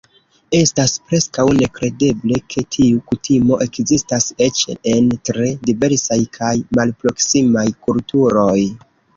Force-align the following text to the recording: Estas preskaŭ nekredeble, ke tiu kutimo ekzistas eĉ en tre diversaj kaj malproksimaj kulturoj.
Estas 0.59 0.93
preskaŭ 1.09 1.43
nekredeble, 1.57 2.39
ke 2.53 2.63
tiu 2.75 3.03
kutimo 3.11 3.59
ekzistas 3.67 4.27
eĉ 4.47 4.63
en 4.95 5.13
tre 5.31 5.53
diversaj 5.69 6.19
kaj 6.39 6.53
malproksimaj 6.81 7.69
kulturoj. 7.89 8.61